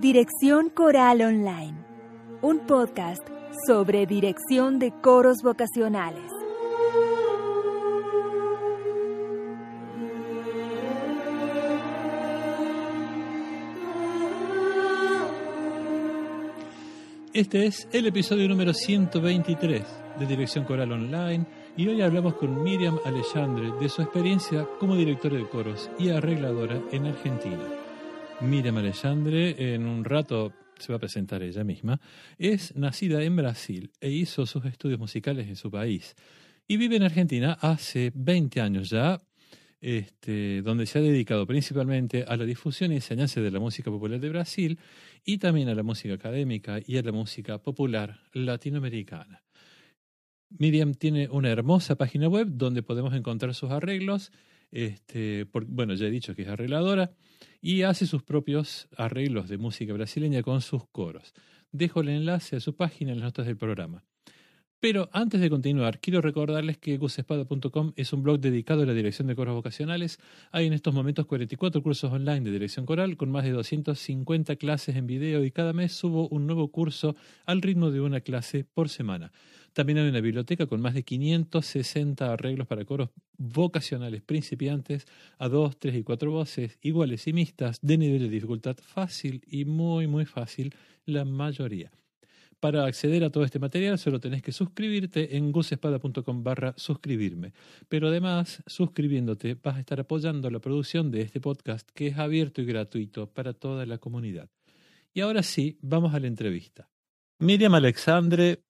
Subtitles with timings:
[0.00, 1.74] Dirección Coral Online,
[2.40, 3.20] un podcast
[3.66, 6.30] sobre dirección de coros vocacionales.
[17.32, 19.82] Este es el episodio número 123
[20.20, 21.44] de Dirección Coral Online
[21.76, 26.80] y hoy hablamos con Miriam Alexandre de su experiencia como directora de coros y arregladora
[26.92, 27.77] en Argentina.
[28.40, 32.00] Miriam Alexandre en un rato se va a presentar ella misma,
[32.38, 36.14] es nacida en Brasil e hizo sus estudios musicales en su país
[36.68, 39.20] y vive en Argentina hace 20 años ya,
[39.80, 44.20] este, donde se ha dedicado principalmente a la difusión y enseñanza de la música popular
[44.20, 44.78] de Brasil
[45.24, 49.42] y también a la música académica y a la música popular latinoamericana.
[50.50, 54.30] Miriam tiene una hermosa página web donde podemos encontrar sus arreglos.
[54.70, 57.10] Este, bueno, ya he dicho que es arregladora
[57.60, 61.34] y hace sus propios arreglos de música brasileña con sus coros.
[61.72, 64.04] Dejo el enlace a su página en las notas del programa.
[64.80, 69.26] Pero antes de continuar, quiero recordarles que gusespada.com es un blog dedicado a la dirección
[69.26, 70.20] de coros vocacionales.
[70.52, 74.94] Hay en estos momentos 44 cursos online de dirección coral con más de 250 clases
[74.94, 78.88] en video y cada mes subo un nuevo curso al ritmo de una clase por
[78.88, 79.32] semana.
[79.78, 85.06] También hay una biblioteca con más de 560 arreglos para coros vocacionales principiantes
[85.38, 89.66] a dos, tres y cuatro voces, iguales y mixtas, de nivel de dificultad fácil y
[89.66, 90.74] muy, muy fácil,
[91.06, 91.92] la mayoría.
[92.58, 97.52] Para acceder a todo este material solo tenés que suscribirte en gusespada.com barra suscribirme.
[97.88, 102.62] Pero además, suscribiéndote vas a estar apoyando la producción de este podcast que es abierto
[102.62, 104.50] y gratuito para toda la comunidad.
[105.14, 106.88] Y ahora sí, vamos a la entrevista.
[107.38, 108.64] Miriam Alexandre,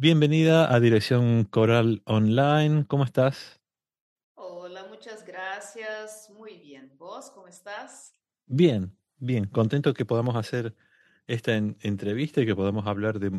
[0.00, 2.86] bienvenida a Dirección Coral Online.
[2.86, 3.60] ¿Cómo estás?
[4.34, 6.30] Hola, muchas gracias.
[6.34, 6.90] Muy bien.
[6.96, 8.14] ¿Vos cómo estás?
[8.46, 9.44] Bien, bien.
[9.44, 10.74] Contento que podamos hacer
[11.26, 13.30] esta entrevista y que podamos hablar de,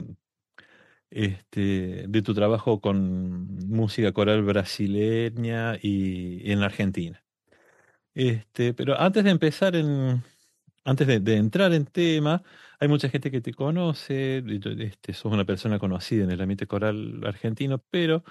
[1.10, 7.24] este, de tu trabajo con música coral brasileña y, en Argentina.
[8.14, 10.24] Este, pero antes de empezar en,
[10.84, 12.44] antes de, entrar en tema,
[12.81, 14.44] hay mucha gente que te conoce,
[14.80, 18.24] este, sos una persona conocida en el ambiente coral argentino, pero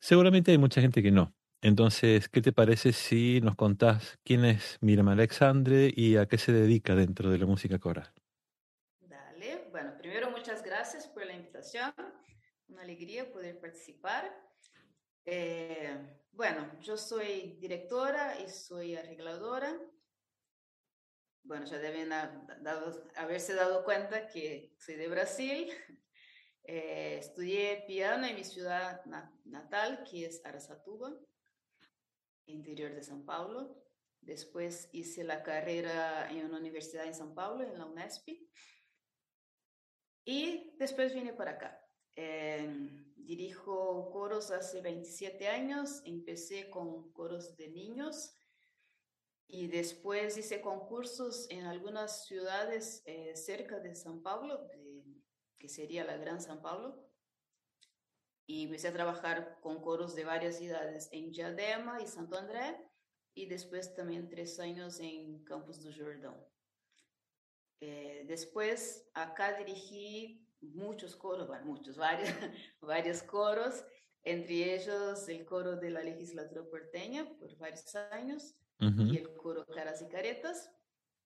[0.00, 1.34] seguramente hay mucha gente que no.
[1.60, 6.52] Entonces, ¿qué te parece si nos contás quién es Miriam Alexandre y a qué se
[6.52, 8.12] dedica dentro de la música coral?
[10.64, 11.92] gracias por la invitación.
[12.68, 14.24] Una alegría poder participar.
[15.24, 15.96] Eh,
[16.32, 19.78] bueno, yo soy directora y soy arregladora.
[21.48, 22.12] Bueno, ya deben
[23.16, 25.68] haberse dado cuenta que soy de Brasil.
[26.70, 29.02] Eh, estudié piano en mi ciudad
[29.46, 31.18] natal, que es Arasatuba,
[32.44, 33.82] interior de São Paulo.
[34.20, 38.46] Después hice la carrera en una universidad en São Paulo, en la UNESP.
[40.26, 41.82] Y después vine para acá.
[42.14, 48.37] Em, dirijo coros hace 27 años, empecé con coros de niños
[49.48, 54.68] y después hice concursos en algunas ciudades eh, cerca de San Pablo,
[55.58, 57.02] que sería la Gran San Pablo.
[58.46, 62.76] Y empecé a trabajar con coros de varias ciudades en Diadema y Santo André
[63.34, 66.36] y después también tres años en Campos do Jordão.
[67.80, 72.28] Eh, después, acá dirigí muchos coros, bueno, muchos, varios,
[72.80, 73.84] varios coros,
[74.24, 80.02] entre ellos el coro de la legislatura porteña por varios años y el coro Caras
[80.02, 80.70] y Caretas.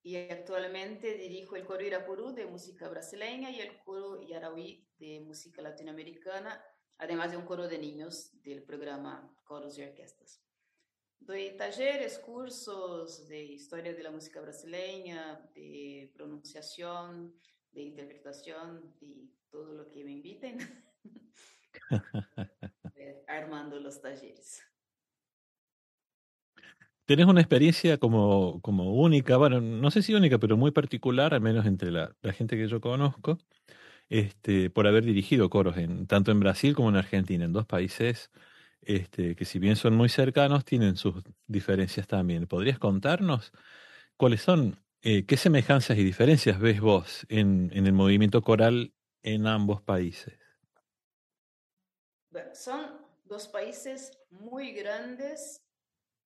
[0.04, 5.62] Y actualmente dirijo el coro Irapurú de música brasileña y el coro Yaraví de música
[5.62, 6.60] latinoamericana,
[6.98, 10.42] además de un coro de niños del programa Coros y Orquestas.
[11.20, 17.38] Doy talleres, cursos de historia de la música brasileña, de pronunciación,
[17.70, 20.58] de interpretación y todo lo que me inviten.
[22.94, 24.62] Eh, armando los talleres.
[27.04, 31.40] Tienes una experiencia como, como única, bueno, no sé si única, pero muy particular, al
[31.40, 33.38] menos entre la, gente que yo conozco,
[34.08, 38.30] este, por haber dirigido coros en, tanto en Brasil como en Argentina, en dos países
[38.82, 42.46] este, que si bien son muy cercanos, tienen sus diferencias también.
[42.46, 43.52] ¿Podrías contarnos
[44.16, 49.46] cuáles son, eh, qué semejanzas y diferencias ves vos en, en el movimiento coral en
[49.46, 50.34] ambos países?
[52.54, 55.61] Son dos países muy grandes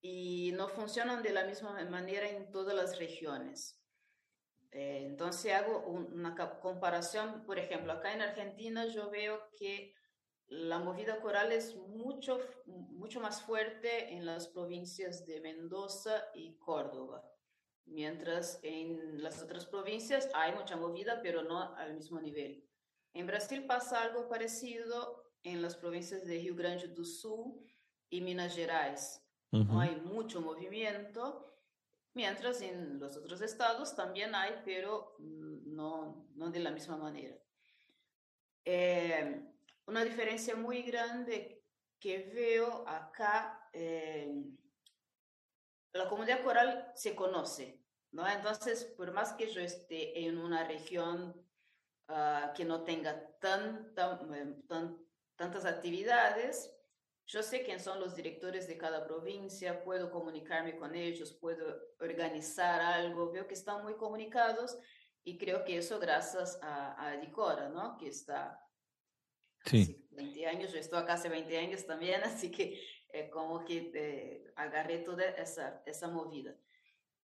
[0.01, 3.81] y no funcionan de la misma manera en todas las regiones.
[4.71, 9.93] Eh, entonces hago una comparación, por ejemplo, acá en Argentina yo veo que
[10.47, 17.23] la movida coral es mucho, mucho más fuerte en las provincias de Mendoza y Córdoba.
[17.85, 22.67] mientras en las otras provincias hay mucha movida, pero no al mismo nivel.
[23.13, 27.65] En Brasil pasa algo parecido en las provincias de Rio Grande do Sul
[28.09, 29.23] y Minas Gerais.
[29.51, 31.57] No hay mucho movimiento,
[32.13, 37.37] mientras en los otros estados también hay, pero no, no de la misma manera.
[38.65, 39.41] Eh,
[39.85, 41.63] una diferencia muy grande
[41.99, 44.43] que veo acá, eh,
[45.93, 48.27] la comunidad coral se conoce, ¿no?
[48.27, 51.35] Entonces, por más que yo esté en una región
[52.09, 54.19] uh, que no tenga tanta,
[54.67, 54.97] tan,
[55.35, 56.76] tantas actividades,
[57.27, 62.79] yo sé quién son los directores de cada provincia, puedo comunicarme con ellos, puedo organizar
[62.81, 64.77] algo, veo que están muy comunicados
[65.25, 67.97] y creo que eso gracias a, a Dicora, ¿no?
[67.97, 68.65] Que está
[69.65, 70.07] sí.
[70.11, 74.53] 20 años, yo estoy acá hace 20 años también, así que eh, como que eh,
[74.55, 76.55] agarré toda esa, esa movida.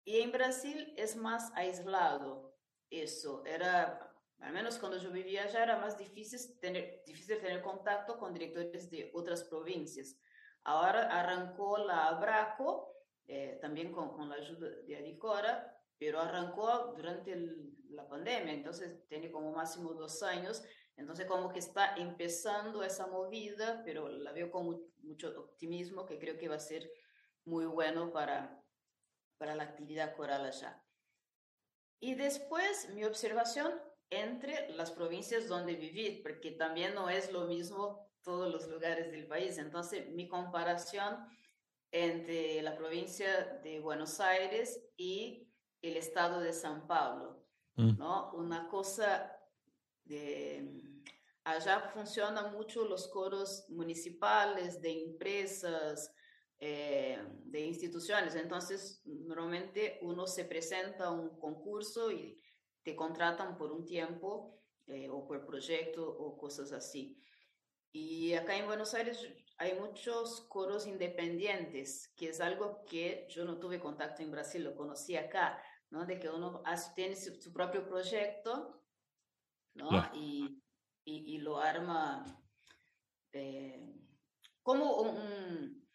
[0.05, 2.57] Y en Brasil es más aislado
[2.89, 4.12] eso, era
[4.43, 8.91] al menos cuando yo vivía allá era más difícil tener, difícil tener contacto con directores
[8.91, 10.19] de otras provincias.
[10.65, 12.93] Ahora arrancó la Abraco,
[13.27, 17.37] eh, también con, con, la ayuda de Adicora, pero arrancó durante
[17.91, 20.65] la pandemia, entonces tiene como máximo dos años,
[20.97, 26.37] entonces como que está empezando esa movida, pero la veo con mucho optimismo, que creo
[26.37, 26.91] que va a ser
[27.45, 28.61] muy bueno para,
[29.39, 30.85] para la actividad coral allá.
[32.01, 33.73] Y después mi observación
[34.13, 39.27] entre las provincias donde vivir, porque también no es lo mismo todos los lugares del
[39.27, 39.59] país.
[39.59, 41.17] Entonces, mi comparación
[41.91, 45.49] entre la provincia de Buenos Aires y
[45.81, 47.45] el estado de San Paulo,
[47.77, 47.99] mm.
[47.99, 48.33] ¿no?
[48.35, 49.37] Una cosa
[50.05, 50.81] de...
[51.45, 56.15] Allá funcionan mucho los coros municipales, de empresas,
[56.61, 58.37] eh, de instituciones.
[58.37, 62.41] Entonces, normalmente uno se presenta a un concurso y
[62.83, 67.19] te contratan por un tiempo eh, o por proyecto o cosas así.
[67.93, 73.59] Y acá en Buenos Aires hay muchos coros independientes, que es algo que yo no
[73.59, 76.07] tuve contacto en Brasil, lo conocí acá, ¿no?
[76.07, 76.63] De que uno
[76.95, 78.83] tiene su, propio proyecto,
[79.75, 79.91] ¿no?
[80.15, 80.63] Y,
[81.05, 82.25] y, lo arma
[83.33, 84.03] eh,
[84.63, 85.87] como un,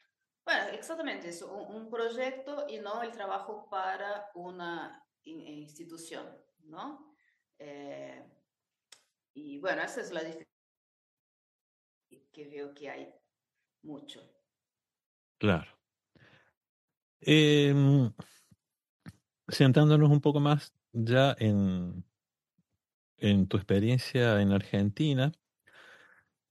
[0.46, 6.26] bueno, exactamente eso, un, proyecto y no el trabajo para una institución.
[6.68, 7.16] ¿No?
[7.60, 8.24] Eh,
[9.34, 10.48] y bueno, esa es la diferencia
[12.32, 13.14] que veo que hay
[13.84, 14.22] mucho.
[15.40, 15.72] Claro.
[17.22, 17.74] Eh,
[19.48, 22.04] sentándonos un poco más ya en,
[23.18, 25.32] en tu experiencia en Argentina,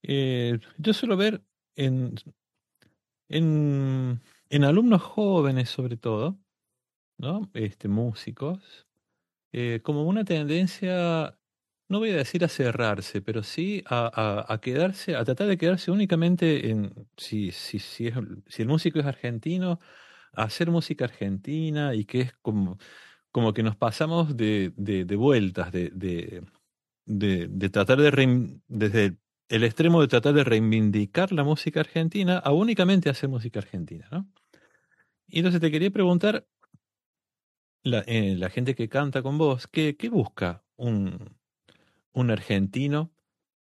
[0.02, 1.42] eh, yo suelo ver
[1.74, 2.14] en,
[3.28, 4.20] en,
[4.50, 6.38] en, alumnos jóvenes sobre todo,
[7.18, 7.50] ¿no?
[7.54, 8.85] Este, músicos,
[9.58, 11.38] eh, como una tendencia,
[11.88, 16.68] no voy a decir a cerrarse, pero sí a, quedarse, a tratar de quedarse únicamente
[16.70, 19.80] en, si, si, si, el músico es argentino,
[20.34, 22.78] hacer música argentina y que es como,
[23.32, 26.44] como que nos pasamos de, de, de vueltas, de, de,
[27.06, 29.16] de, tratar de, desde
[29.48, 34.28] el extremo de tratar de reivindicar la música argentina a únicamente hacer música argentina, ¿no?
[35.28, 36.46] Y entonces te quería preguntar,
[37.86, 41.38] la, eh, la gente que canta con vos, ¿qué, qué busca un,
[42.12, 43.14] un argentino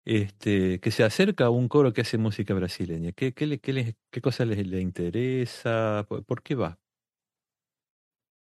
[0.06, 3.14] este, que se acerca a un coro que hace música brasileña?
[3.14, 6.06] ¿Qué, qué, le, qué, le, qué cosa le, le interesa?
[6.08, 6.80] ¿Por, ¿Por, qué va?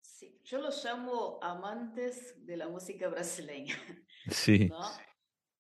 [0.02, 3.76] Sí, yo los llamo amantes de la música brasileña.
[4.30, 4.68] Sí.
[4.68, 4.82] ¿no?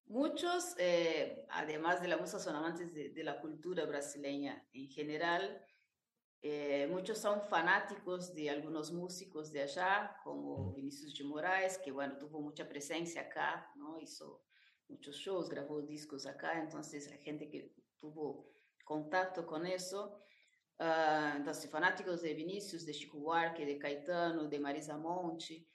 [0.07, 5.65] Muchos, eh, además de la música, son amantes de, de la cultura brasileña en general.
[6.43, 12.17] Eh, muchos son fanáticos de algunos músicos de allá, como Vinicius de Moraes, que bueno,
[12.17, 13.99] tuvo mucha presencia acá, ¿no?
[13.99, 14.43] Hizo
[14.87, 18.51] muchos shows, grabó discos acá, entonces hay gente que tuvo
[18.83, 20.17] contacto con eso.
[20.79, 25.67] Uh, entonces, fanáticos de Vinicius, de Chico Buarque, de Caetano, de Marisa Monte,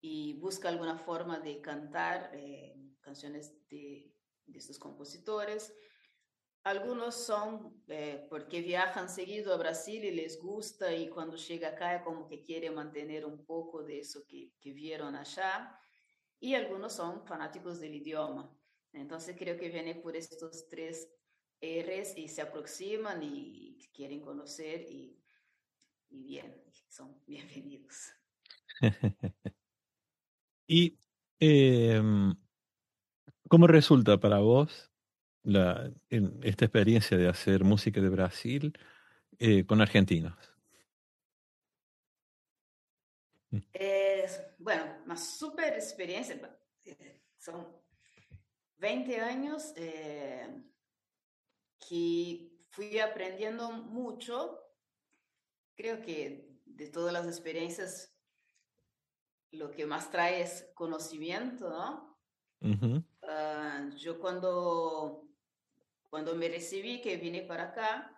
[0.00, 4.10] y busca alguna forma de cantar eh, canciones de,
[4.46, 5.74] de estos compositores.
[6.62, 12.02] Algunos son eh, porque viajan seguido a Brasil y les gusta y cuando llega acá
[12.04, 15.78] como que quiere mantener un poco de eso que, que vieron allá.
[16.38, 18.54] Y algunos son fanáticos del idioma.
[18.92, 21.08] Entonces creo que viene por estos tres
[21.62, 25.22] R's y se aproximan y quieren conocer y,
[26.10, 28.12] y bien, son bienvenidos.
[30.66, 30.98] ¿Y
[31.40, 32.02] eh,
[33.48, 34.89] cómo resulta para vos
[35.42, 38.78] la, en esta experiencia de hacer música de Brasil
[39.38, 40.34] eh, con argentinos?
[43.72, 46.38] Es, bueno, una super experiencia.
[46.84, 47.66] Eh, son
[48.78, 50.62] 20 años eh,
[51.88, 54.58] que fui aprendiendo mucho.
[55.74, 58.14] Creo que de todas las experiencias,
[59.52, 62.10] lo que más trae es conocimiento, ¿no?
[63.22, 65.29] Ah, yo cuando,
[66.10, 68.16] cuando me recibí, que vine para acá,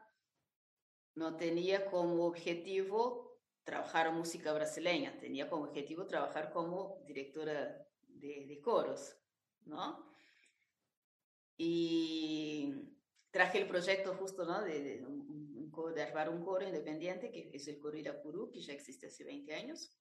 [1.14, 8.60] no tenía como objetivo trabajar música brasileña, tenía como objetivo trabajar como directora de, de
[8.60, 9.16] coros,
[9.66, 10.10] ¿no?
[11.56, 12.74] Y
[13.30, 14.62] traje el proyecto justo, ¿no?
[14.62, 18.60] De, de, un, un, de armar un coro independiente, que es el coro Irapuru, que
[18.60, 19.96] ya existe hace 20 años.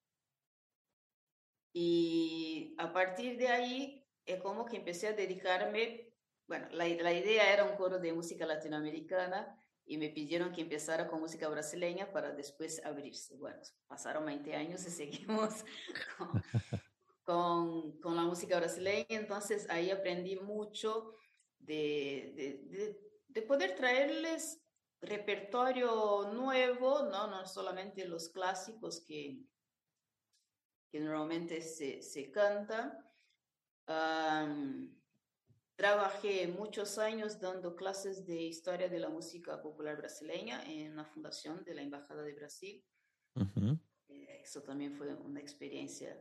[1.72, 6.11] Y a partir de ahí es como que empecé a dedicarme,
[6.52, 11.08] bueno, la, la idea era un coro de música latinoamericana y me pidieron que empezara
[11.08, 13.38] con música brasileña para después abrirse.
[13.38, 15.64] Bueno, pasaron 20 años y seguimos
[17.24, 21.14] con, con, la música brasileña, entonces ahí aprendí mucho
[21.58, 24.60] de, de, de, de, poder traerles
[25.00, 27.28] repertorio nuevo, ¿no?
[27.28, 29.38] no solamente los clásicos que,
[30.90, 33.10] que normalmente se, se canta.
[33.88, 35.01] Um,
[35.76, 41.64] trabajé muchos años dando clases de historia de la música popular brasileña en la fundación
[41.64, 42.84] de la Embajada de Brasil.
[43.34, 43.80] Uh -huh.
[44.42, 46.20] Eso también fue una experiencia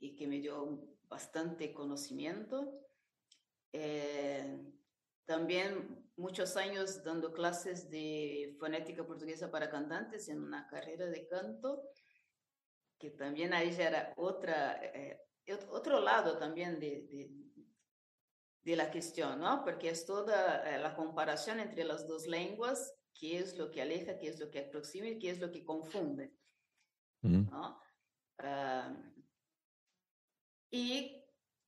[0.00, 2.80] y que me dio bastante conocimiento.
[3.72, 4.58] Eh,
[5.24, 11.88] también muchos años dando clases de fonética portuguesa para cantantes en una carrera de canto,
[12.98, 15.20] que también ahí ya era otra, eh,
[15.70, 17.30] otro lado también de, de,
[18.64, 19.64] de, la cuestión, ¿no?
[19.64, 24.18] Porque es toda eh, la comparación entre las dos lenguas, qué es lo que aleja,
[24.18, 26.34] qué es lo que aproxima y qué es lo que confunde.
[27.22, 27.80] ¿no?
[28.38, 29.12] Uh,
[30.70, 31.22] y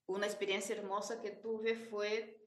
[0.06, 2.40] una experiencia hermosa que tuve fue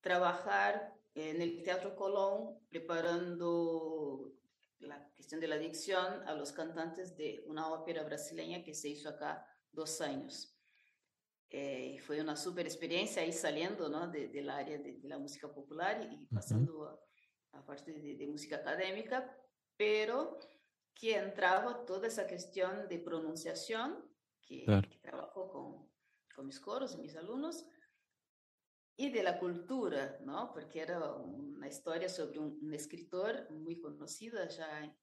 [0.00, 4.32] trabajar en el Teatro Colón preparando
[4.78, 9.08] la cuestión de la dicción a los cantantes de una ópera brasileña que se hizo
[9.08, 10.56] acá dos años.
[11.52, 14.06] Eh, fue una super experiencia ahí saliendo ¿no?
[14.08, 18.26] de, del área de, de, la música popular y, pasando a, a, parte de, de,
[18.28, 19.36] música académica,
[19.76, 20.38] pero
[20.94, 24.08] que entraba toda esa cuestión de pronunciación
[24.40, 24.88] que, claro.
[24.88, 25.90] que trabajó con,
[26.36, 27.66] con mis coros y mis alumnos,
[28.96, 30.52] y de la cultura, ¿no?
[30.52, 34.94] Porque era una historia sobre un, un escritor muy conocido allá en,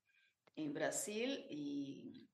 [0.55, 2.29] en Brasil y,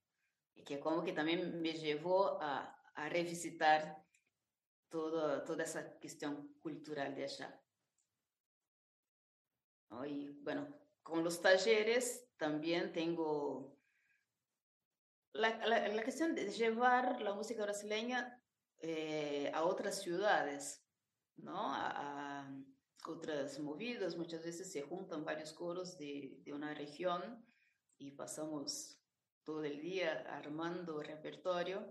[0.55, 4.02] y, que como que también me llevó a, a revisitar
[4.93, 7.59] todo, toda esa cuestión cultural de allá.
[9.89, 10.05] ¿No?
[10.05, 10.67] Y bueno,
[11.01, 13.75] con los talleres también tengo
[15.33, 18.39] la, la, la cuestión de llevar la música brasileña
[18.81, 20.85] eh, a otras ciudades,
[21.37, 21.73] ¿no?
[21.73, 22.55] A, a,
[23.07, 24.15] otras movidas.
[24.15, 27.43] Muchas veces se juntan varios coros de, de una región
[27.97, 29.01] y pasamos
[29.43, 31.83] todo el día armando repertorio,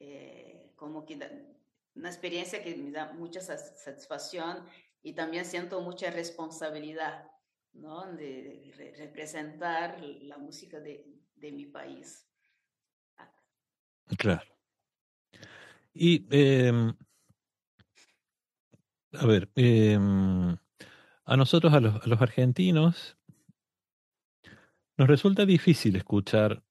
[0.00, 1.16] eh, como que
[1.94, 4.66] una experiencia que me da mucha satisfacción
[5.02, 7.30] y también siento mucha responsabilidad,
[7.72, 8.12] ¿no?
[8.12, 12.26] De, representar la música de, de mi país.
[14.18, 14.42] Claro.
[15.94, 16.92] Y, eh,
[19.12, 19.96] a ver, eh,
[21.24, 23.16] a nosotros, a los, argentinos,
[24.96, 26.62] nos resulta difícil escuchar,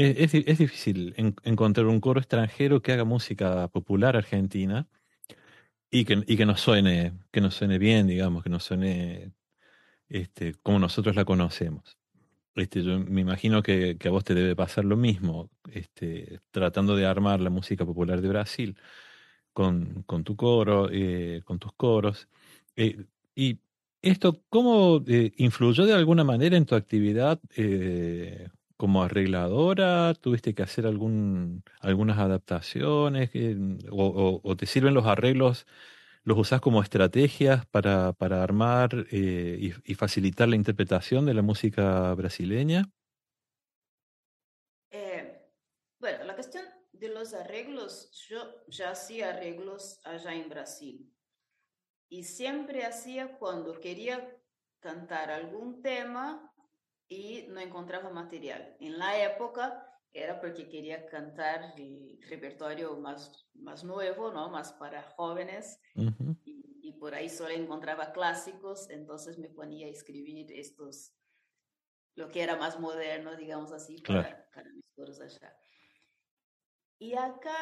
[0.00, 4.88] es, es, difícil en, encontrar un coro extranjero que haga música popular argentina
[5.90, 9.32] y que, y que nos suene, que nos suene bien, digamos, que nos suene
[10.08, 11.98] este, como nosotros la conocemos.
[12.54, 17.40] Este, me imagino que, a vos te debe pasar lo mismo, este, tratando de armar
[17.40, 18.76] la música popular de Brasil
[19.52, 22.28] con, con tu coro, eh, con tus coros.
[22.76, 23.04] Eh,
[23.34, 23.60] y
[24.02, 28.48] esto, ¿cómo eh, influyó de alguna manera en tu actividad eh,
[28.80, 30.14] como arregladora?
[30.14, 33.30] ¿Tuviste que hacer algún, algunas adaptaciones?
[33.90, 35.66] O, te sirven los arreglos
[36.22, 41.42] los usás como estrategias para, para armar eh, y, y, facilitar la interpretación de la
[41.42, 42.84] música brasileña?
[44.90, 45.46] Eh,
[45.98, 51.14] bueno, la cuestión de los arreglos, yo ya hacía arreglos allá en Brasil
[52.08, 54.36] y siempre hacía cuando quería
[54.80, 56.50] cantar algún tema
[57.10, 58.76] y no encontraba material.
[58.78, 64.48] En la época era porque quería cantar el repertorio más, más nuevo, ¿no?
[64.48, 65.80] Más para jóvenes.
[65.96, 66.38] Uh -huh.
[66.44, 71.12] y, y, por ahí solo encontraba clásicos, entonces me ponía a escribir estos,
[72.14, 75.52] lo que era más moderno, digamos así, para, para mis coros allá.
[76.98, 77.56] Y acá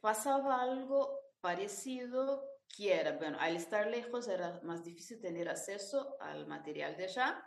[0.00, 2.44] pasaba algo parecido
[2.76, 7.44] que era, bueno, al estar lejos era más difícil tener acceso al material de allá,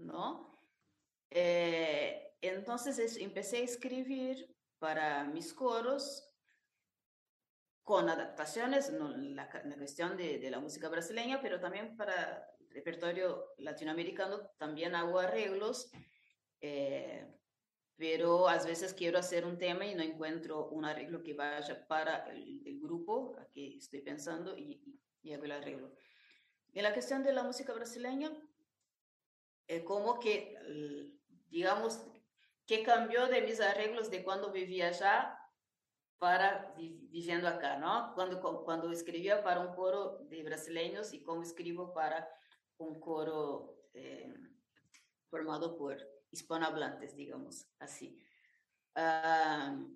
[0.00, 0.58] ¿no?
[1.30, 6.26] Eh, entonces empecé a escribir para mis coros
[7.82, 14.94] con adaptaciones, no, la, cuestión de, la música brasileña, pero también para repertorio latinoamericano también
[14.94, 15.90] hago arreglos,
[16.60, 17.26] eh,
[17.96, 22.30] pero a veces quiero hacer un tema y no encuentro un arreglo que vaya para
[22.30, 25.92] el, el grupo a que estoy pensando y, y, hago el arreglo.
[26.72, 28.30] En la cuestión de la música brasileña,
[29.70, 30.58] eh, como que,
[31.48, 32.04] digamos,
[32.66, 35.38] que cambió de mis arreglos de cuando vivía allá
[36.18, 38.12] para viviendo acá, ¿no?
[38.14, 42.28] Cuando, cuando escribía para un coro de brasileños y como escribo para
[42.78, 44.34] un coro eh,
[45.28, 45.96] formado por
[46.32, 48.20] hispanohablantes, digamos así.
[48.96, 49.88] Uh,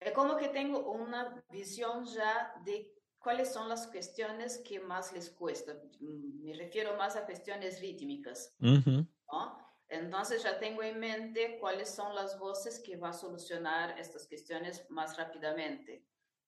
[0.00, 5.30] es como que tengo una visión ya de cuáles son las cuestiones que más les
[5.30, 5.74] cuesta.
[6.00, 9.08] Me refiero más a cuestiones rítmicas, uh -huh.
[9.32, 9.68] ¿no?
[9.88, 14.84] Entonces ya tengo en mente cuáles son las voces que va a solucionar estas cuestiones
[14.90, 16.04] más rápidamente.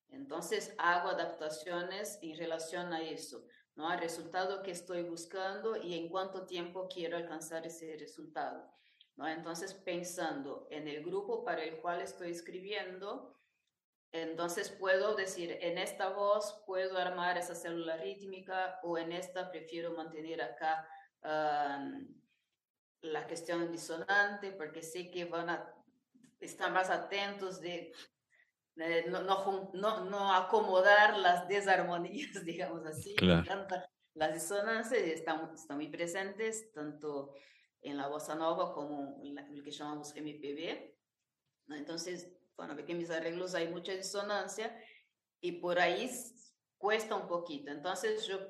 [0.09, 3.89] Entonces hago adaptaciones en relación a eso, ¿no?
[3.89, 8.69] Al resultado que estoy buscando y en cuánto tiempo quiero alcanzar ese resultado,
[9.15, 9.27] ¿no?
[9.27, 13.33] Entonces pensando en el grupo para el cual estoy escribiendo,
[14.11, 19.93] entonces puedo decir, en esta voz puedo armar esa célula rítmica o en esta prefiero
[19.93, 20.85] mantener acá
[21.23, 22.07] um,
[23.01, 25.73] la cuestión disonante, porque sé que van a
[26.41, 27.93] estar más atentos de,
[28.75, 33.15] de no, no, no, no, acomodar las desarmonías, digamos así.
[33.15, 33.43] Claro.
[34.13, 37.33] Las disonancias están, están muy presentes, tanto
[37.81, 40.93] en la bossa nova como en la, lo que llamamos MPB.
[41.69, 44.77] Entonces, bueno, ve que en mis arreglos hay mucha disonancia
[45.39, 46.09] y por ahí
[46.77, 47.71] cuesta un poquito.
[47.71, 48.47] Entonces, yo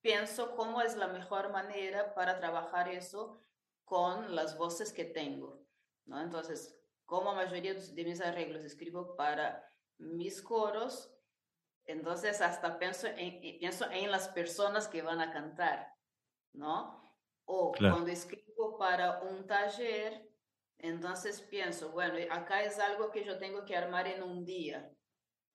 [0.00, 3.40] pienso cómo es la mejor manera para trabajar eso
[3.84, 5.64] con las voces que tengo,
[6.06, 6.20] ¿no?
[6.20, 11.12] Entonces, como la mayoría de mis arreglos escribo para mis coros,
[11.84, 15.94] entonces hasta pienso en, pienso en las personas que van a cantar,
[16.52, 17.14] ¿no?
[17.44, 17.96] O claro.
[17.96, 20.31] cuando escribo para un taller,
[20.82, 24.92] entonces pienso, bueno, acá es algo que yo tengo que armar en un día,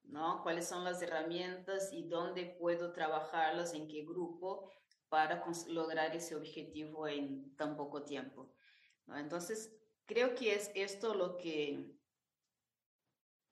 [0.03, 0.41] ¿no?
[0.41, 4.71] ¿Cuáles son las herramientas y dónde puedo trabajarlas, en qué grupo?
[5.09, 8.53] para lograr ese objetivo en tan poco tiempo.
[9.07, 9.73] Entonces,
[10.05, 11.95] creo que es esto lo que,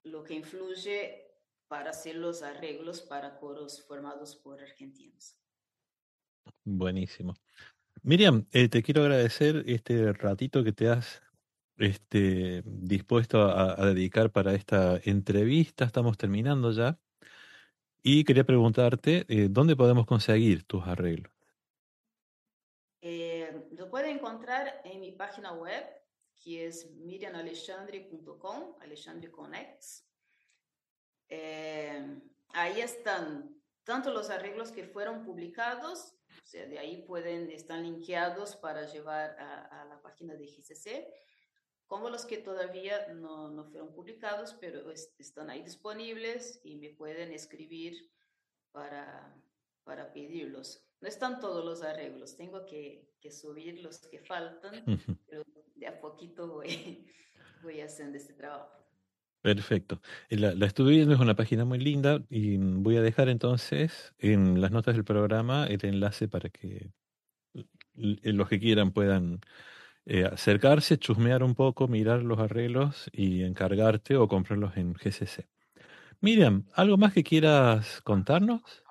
[0.03, 1.21] lo que influye
[1.67, 5.37] para hacer los arreglos para coros formados por argentinos.
[6.63, 7.33] Buenísimo.
[8.03, 11.21] Miriam, eh, te quiero agradecer este ratito que te has
[11.77, 15.85] este, dispuesto a, a, dedicar para esta entrevista.
[15.85, 16.97] Estamos terminando ya.
[18.07, 21.33] Y quería preguntarte, eh, ¿dónde podemos conseguir tus arreglos?
[23.01, 25.83] Eh, lo puede encontrar en mi página web,
[26.43, 30.07] que es miriamalexandre.com, Alexandre Connects.
[31.29, 37.81] Eh, ahí están tanto los arreglos que fueron publicados, o sea, de ahí pueden, están
[37.81, 41.07] linkeados para llevar a, a la página de GCC,
[41.87, 46.89] como los que todavía no, no fueron publicados, pero es, están ahí disponibles y me
[46.89, 48.09] pueden escribir
[48.71, 49.35] para,
[49.83, 50.83] para pedirlos.
[51.01, 54.83] No están todos los arreglos, tengo que, que subir los que faltan,
[55.27, 55.43] pero
[55.75, 57.05] de a poquito voy,
[57.63, 58.71] voy haciendo este trabajo.
[59.41, 60.01] Perfecto.
[60.29, 64.59] La, la, estuve viendo, es una página muy linda y voy a dejar entonces en
[64.59, 66.91] las notas del programa el enlace para que
[67.93, 69.41] los que quieran puedan
[70.05, 75.47] eh, acercarse, chusmear un poco, mirar los arreglos y encargarte o comprarlos en GCC.
[76.21, 78.83] Miriam, ¿algo más que quieras contarnos?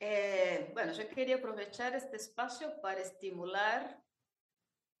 [0.00, 4.02] Eh, bueno, yo quería aprovechar este espacio para estimular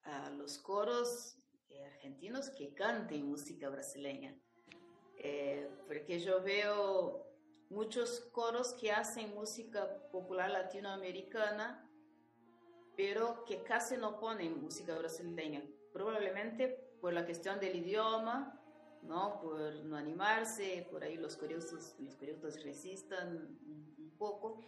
[0.02, 1.38] a los coros
[1.70, 4.36] eh, argentinos que canten música brasileña,
[5.18, 7.26] eh, porque yo veo
[7.70, 11.89] muchos coros que hacen música popular latinoamericana,
[12.96, 16.68] pero que casi no ponen música brasileña, probablemente
[17.00, 18.60] por la cuestión del idioma,
[19.02, 19.40] ¿no?
[19.40, 23.58] por no animarse, por ahí los coristas, los coristas resistan
[23.98, 24.58] un poco.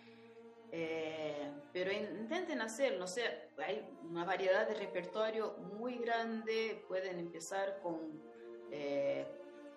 [0.74, 7.78] Eh, pero intenten hacerlo, no sé, hay una variedad de repertorio muy grande, pueden empezar
[7.82, 8.22] con
[8.70, 9.26] eh,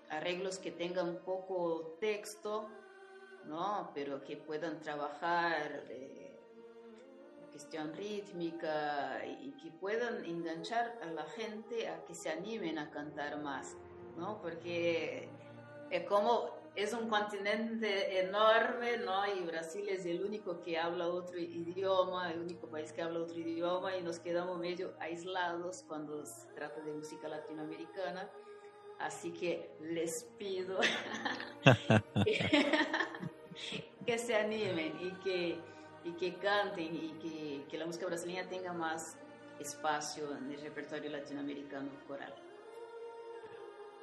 [0.09, 2.69] arreglos que tengan poco texto,
[3.43, 3.91] ¿no?
[3.93, 6.24] Pero que puedan trabajar, eh,
[7.55, 13.41] cuestión rítmica y que puedan enganchar a la gente a que se animen a cantar
[13.41, 13.77] más,
[14.17, 14.41] ¿no?
[14.41, 15.29] Porque
[15.89, 19.25] es como es un continente enorme, ¿no?
[19.33, 23.39] Y Brasil es el único que habla otro idioma, el único país que habla otro
[23.39, 28.29] idioma y nos quedamos medio aislados cuando se trata de música latinoamericana.
[28.99, 30.77] Así que les pido
[34.05, 35.57] que, se animen y que,
[36.05, 39.17] y que canten y que, que la música brasileña tenga más
[39.59, 42.33] espacio en el repertorio latinoamericano coral.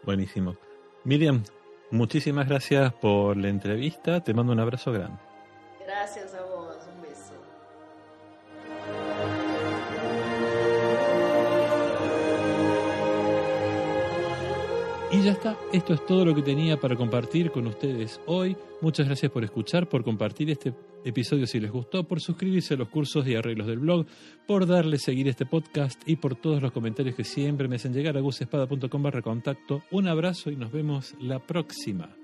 [0.02, 0.56] Buenísimo.
[1.04, 1.44] Miriam,
[1.90, 4.20] muchísimas gracias por la entrevista.
[4.20, 5.18] Te mando un abrazo grande.
[5.80, 6.76] Gracias a vos.
[6.92, 7.34] Un beso.
[15.12, 18.56] Y ya está, esto es todo lo que tenía para compartir con ustedes hoy.
[18.80, 20.72] Muchas gracias por escuchar, por compartir este
[21.04, 24.06] episodio si les gustó, por suscribirse a los cursos y arreglos del blog,
[24.46, 28.16] por darle seguir este podcast y por todos los comentarios que siempre me hacen llegar
[28.16, 29.82] a gusespada.com barra contacto.
[29.90, 32.21] Un abrazo y nos vemos la próxima.